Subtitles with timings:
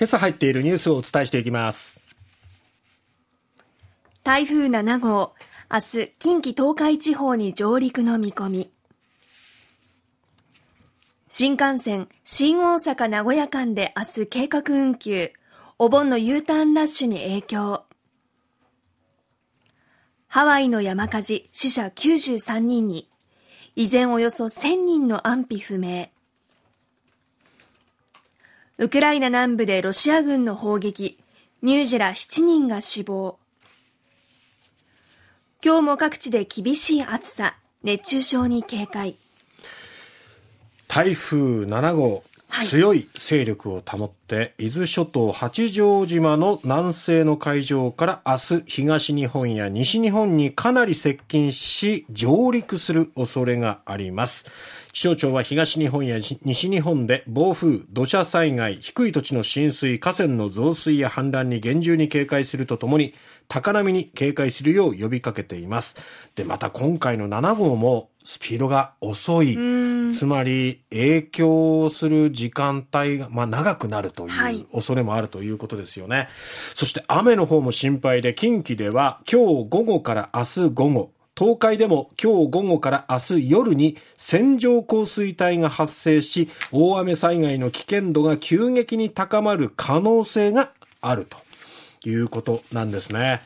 [0.00, 2.00] 今朝入っているニュースをお伝えしていきます。
[4.24, 5.34] 台風7号、
[5.70, 8.70] 明日、近畿東海地方に上陸の見込み。
[11.28, 15.32] 新幹線、新大阪名古屋間で明日計画運休。
[15.78, 17.84] お盆の U ターンラッシュに影響。
[20.28, 23.10] ハワイの山火事、死者93人に。
[23.76, 26.08] 依然およそ1000人の安否不明。
[28.82, 31.18] ウクライナ南部でロシア軍の砲撃。
[31.62, 33.38] 乳児ら7人が死亡。
[35.62, 39.16] 今日も各地で厳しい暑さ、熱中症に警戒。
[40.88, 54.46] 台風7号、強い勢力を保って伊豆諸島八丈島の南西の海上から明日東日本や西日本にかなり接近し上陸する恐れがあります。
[54.92, 63.14] 気象庁は東日本や西日本で暴風、土砂災害、低い土地の浸水、河川の増水や氾濫に厳重に警戒するとともに
[63.50, 65.96] 高波に警戒するよう呼びかけています。
[66.36, 69.58] で、また今回の7号もスピードが遅い。
[70.14, 76.16] つまり影響する時間帯が、まあ、長くなるという恐れもあるということですよね。
[76.16, 76.28] はい、
[76.76, 91.49] そして雨の方も心配で、近畿では今日午後から明日午後、東海でも今日午後から明日夜に線状降水帯が発生し、大雨災害の危険度が急激に高まる可能性があると。
[92.08, 93.42] いうことなんですね。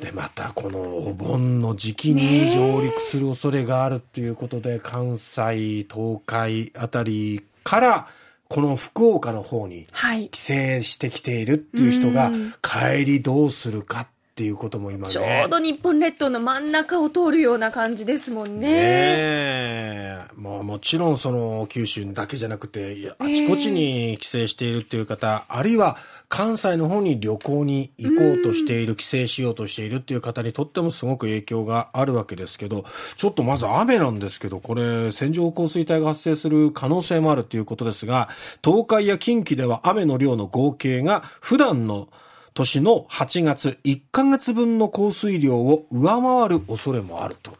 [0.00, 8.08] でまたこのお盆の時期に上陸する恐れがあるということで、関西東海あたりから
[8.48, 9.86] この福岡の方に
[10.30, 12.30] 帰省してきているっていう人が
[12.62, 15.12] 帰りどうするかっていうことも今ね。
[15.12, 18.70] ちょうど日本列島の真ん中を通るような感じですもんね。
[18.70, 25.98] ねまあ、もちろんその九州だけじゃなくてあちこちに帰省しているっていう方、えー、あるいは
[26.30, 32.86] 関西の方に旅行に行こうとしている、帰省しようとしているっていう方にとってもすごく影響があるわけですけど、
[33.18, 38.30] ちょっとまず雨なんですけど、これ、線状降水帯が発生する可能性もあるということですが、
[38.64, 42.08] 東海や近畿では雨の量の合計が普段の
[42.54, 47.52] 年の8月1ヶ月分の降水量を上回る恐れもあると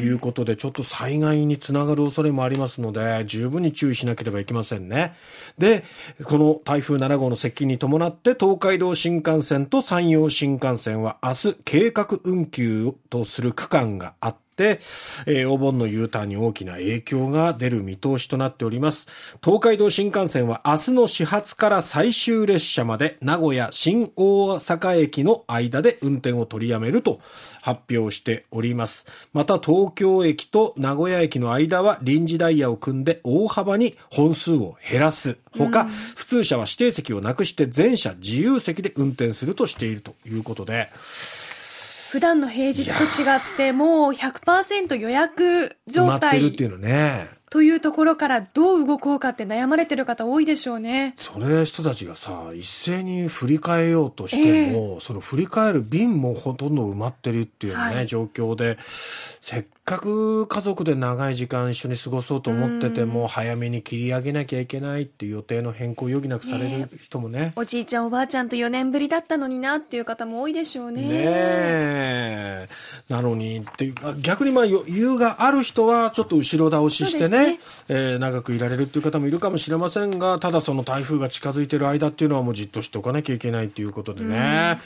[0.00, 5.14] いうことで、ちょっと災害につながる恐れもありますので、十分に注意しなければいけませんね。
[5.58, 5.84] で、
[6.24, 19.06] この台風7号の接近に伴って、東海道新幹線と山陽新幹線は明日計画運休とする区間があって、、えー、お盆の U ターンに大きな影響が出る見通しとなっております。
[19.44, 27.20] 東海道新幹線は明日の始発から最終列車まで名古屋新大阪駅の間で運転を取りやめると
[27.62, 29.06] 発表しております。
[29.32, 35.38] また東京駅と名古屋駅の間は臨時ダイヤを組んで大幅に本数を減らす。
[35.56, 35.84] ほか、
[36.16, 40.88] 普通車は指定席をなくして全車自由席で運転するとしているということで、
[42.12, 47.30] 普段の平日と違ってもう100%予約状態っていうのね。
[47.48, 51.14] というところからどう動こうかって悩まれてる方多いでしょうね。
[51.16, 58.76] それ人たちがさ、一斉に振り替えようとしても、えー、その振り替える便もほとんど埋まってるっていうね、はい、状況で、
[59.40, 71.02] せっかく家族で長い時間一緒に過ごそうと思ってても、早めに切り上げなきゃいけないっていう予定の変更を余儀なくされる人もね、ね、おじいちゃんおばあちゃんと4年ぶりだったのになっていう方も多いでしょうね。
[71.02, 72.66] ね
[73.08, 77.60] なのにっていうか、逆にまあ余裕がある人はちょっと後ろ倒ししてね、ね。
[77.88, 84.78] えー、長くいられるっていう方もいるかもしれませんが、ただその台風が近づいてる間っていうのはもうじっとしておかなきゃいけないっていうことでね、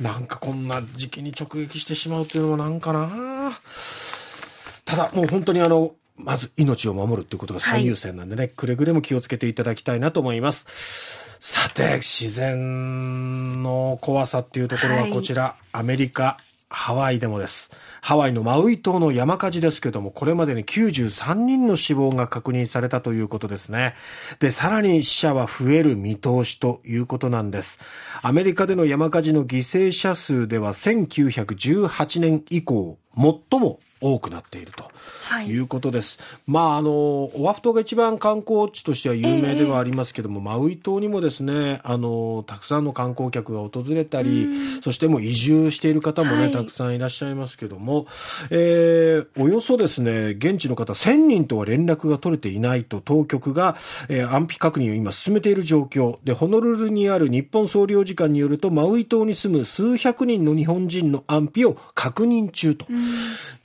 [0.00, 0.04] ん。
[0.04, 3.50] なんかこんな時期に直撃してしまうっていうのもなんかな
[4.84, 10.66] ただもう本当にあの、まず命を守るっていうことが最優先なんでね、はい、くれぐれも気をつけていただきたいなと思います。
[11.40, 16.38] さて、自然の怖さっていうところはこちら、はい、アメリカ、
[16.74, 17.70] ハワイでもです。
[18.00, 23.94] ハワイのマウイ島の山火事ですけども、これまでに93人の死亡が確認されたということですね。
[24.40, 27.78] で、さらに死者は増える見通しということなんです。
[28.22, 34.84] アメリカでの山火事の犠牲者数では1918年以降、最も多くなっていると
[35.42, 35.58] い。
[35.58, 36.18] うことです。
[36.20, 44.48] はい、まあ、あの、オアフ島が一番観光地としては有名ではありますけども、えー、マウイ島にもですね、あの、たくさんの観光客が訪れたり、
[44.82, 48.06] そしてもう移住している方もね、はい、たくさんいらっしゃいますけども、
[48.50, 53.76] えー、およそですね、現地の方1000人とは連絡が取れていないと当局が、
[54.08, 56.18] えー、安否確認を今進めている状況。
[56.24, 62.86] で、ホノルルにある日本総領事館によると、マウイ島に住む数百人の日本人の安否を確認中と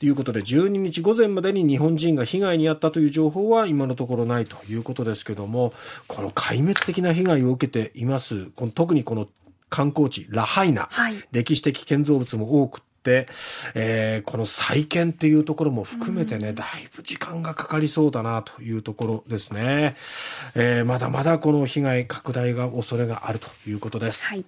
[0.02, 5.74] いうことことで12日午前までに日本人が被害に遭ったという情報は今のところないということですけども
[6.08, 9.28] この壊滅的な被害を受けていますこの特にこの
[9.70, 13.28] 観光地ラハイナ、はい歴史的建造物も多くって、
[13.76, 19.96] えーこの再建っていうところも含めてね、だいぶ時間がかかりそうだなというところですね。
[20.56, 24.28] えーまだまだこの被害拡大が恐れがあるということです。
[24.28, 24.46] はい。